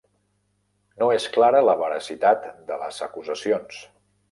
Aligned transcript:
No 1.01 1.09
és 1.17 1.27
clara 1.35 1.61
la 1.67 1.77
veracitat 1.83 2.49
de 2.73 2.81
les 2.87 3.05
acusacions. 3.11 3.87